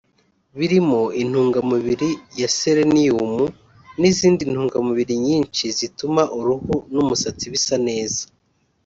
birimo 0.57 0.99
intungamubiri 1.21 2.09
ya 2.39 2.49
seleniyumu 2.59 3.43
n’izindi 3.99 4.43
ntungamubiri 4.51 5.13
nyinshi 5.27 5.63
zituma 5.77 6.23
uruhu 6.39 6.73
n’umusatsi 6.93 7.45
bisa 7.53 7.75
neza 7.87 8.21